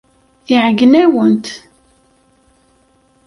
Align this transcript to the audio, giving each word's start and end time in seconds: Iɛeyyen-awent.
Iɛeyyen-awent. 0.53 1.47